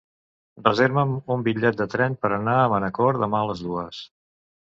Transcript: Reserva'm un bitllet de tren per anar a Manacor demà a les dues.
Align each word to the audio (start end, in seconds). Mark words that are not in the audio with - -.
Reserva'm 0.61 1.11
un 1.35 1.43
bitllet 1.47 1.77
de 1.83 1.87
tren 1.91 2.17
per 2.25 2.33
anar 2.39 2.57
a 2.61 2.65
Manacor 2.73 3.19
demà 3.25 3.45
a 3.45 3.51
les 3.53 3.65
dues. 3.67 4.01